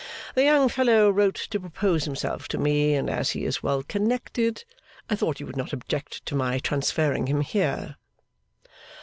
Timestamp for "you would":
5.39-5.55